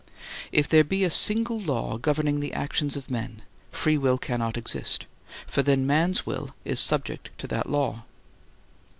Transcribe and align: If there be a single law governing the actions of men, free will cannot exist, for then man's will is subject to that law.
If 0.51 0.67
there 0.67 0.83
be 0.83 1.03
a 1.03 1.11
single 1.11 1.59
law 1.61 1.99
governing 1.99 2.39
the 2.39 2.53
actions 2.53 2.97
of 2.97 3.11
men, 3.11 3.43
free 3.71 3.99
will 3.99 4.17
cannot 4.17 4.57
exist, 4.57 5.05
for 5.45 5.61
then 5.61 5.85
man's 5.85 6.25
will 6.25 6.55
is 6.65 6.79
subject 6.79 7.29
to 7.37 7.45
that 7.49 7.69
law. 7.69 8.03